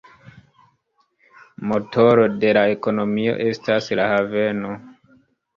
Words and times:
Motoro 1.71 2.23
de 2.45 2.53
la 2.59 2.63
ekonomio 2.79 3.37
estas 3.47 3.91
la 4.01 4.09
haveno. 4.15 4.73